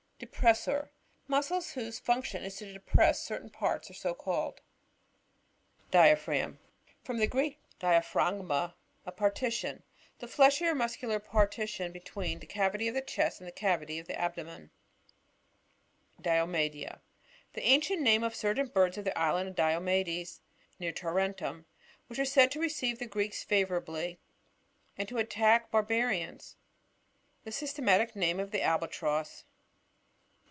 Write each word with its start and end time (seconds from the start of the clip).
Depressor.— 0.35 0.89
Muscles, 1.35 1.71
whose 1.71 1.99
func 1.99 2.25
tion 2.25 2.43
is 2.43 2.55
to 2.57 2.71
depress 2.71 3.23
certain 3.23 3.49
parts 3.49 3.89
are 3.89 3.95
so 3.95 4.13
called. 4.13 4.61
Depressed 5.89 5.89
(beak.)— 5.89 5.91
Flattened 5.91 5.93
heri 5.93 6.17
zontaliy 6.17 6.19
Diaphragm.— 6.37 6.59
From 7.03 7.17
the 7.17 7.27
Greek, 7.27 7.59
dia 7.79 8.01
phragma, 8.01 8.73
a 9.07 9.11
partition. 9.11 9.81
The 10.19 10.27
fleishy 10.27 10.67
or 10.67 10.75
muscular 10.75 11.19
partition 11.19 11.91
between 11.91 12.37
the 12.37 12.45
cavity 12.45 12.87
of 12.87 12.93
the 12.93 13.01
chest 13.01 13.41
and 13.41 13.55
cavity 13.55 13.97
of 13.97 14.05
the 14.05 14.15
abdomen. 14.15 14.69
Diomedea.— 16.21 16.99
The 17.53 17.61
afnrient 17.61 18.01
name 18.01 18.23
of 18.23 18.35
certain 18.35 18.67
birds 18.67 18.99
of 18.99 19.05
the 19.05 19.17
island 19.17 19.49
of 19.49 19.55
Diomedcs, 19.55 20.41
near 20.79 20.91
Tarentum, 20.91 21.65
which 22.05 22.19
were 22.19 22.25
said 22.25 22.51
to 22.51 22.59
receive 22.59 22.99
the 22.99 23.07
Greeks 23.07 23.43
favourably, 23.43 24.19
and 24.99 25.09
to 25.09 25.17
attack 25.17 25.65
the 25.65 25.71
bar 25.71 25.83
barians. 25.83 26.57
The 27.43 27.51
systematic 27.51 28.15
name 28.15 28.39
of 28.39 28.51
the 28.51 28.61
Albatross. 28.61 29.45